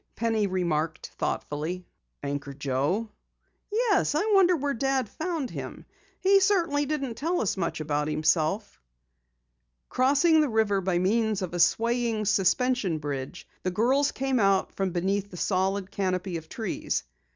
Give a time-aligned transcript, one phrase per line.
[0.15, 1.85] Penny remarked thoughtfully.
[2.23, 3.11] "Anchor Joe?"
[3.71, 5.85] "Yes, I wonder where Dad found him?
[6.21, 8.81] He certainly didn't tell us much about himself."
[9.89, 14.89] Crossing the river by means of a swaying, suspension bridge, the girls came out from
[14.89, 17.03] beneath the solid canopy of trees.